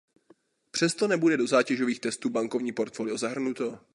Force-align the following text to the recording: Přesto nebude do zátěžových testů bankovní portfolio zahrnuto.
Přesto 0.71 1.07
nebude 1.07 1.37
do 1.37 1.47
zátěžových 1.47 1.99
testů 1.99 2.29
bankovní 2.29 2.71
portfolio 2.71 3.17
zahrnuto. 3.17 3.79